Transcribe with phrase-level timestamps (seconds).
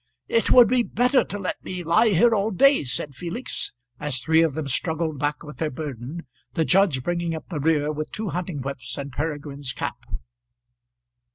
[0.29, 4.41] "It would be better to let me lie here all day," said Felix, as three
[4.41, 8.29] of them struggled back with their burden, the judge bringing up the rear with two
[8.29, 10.03] hunting whips and Peregrine's cap.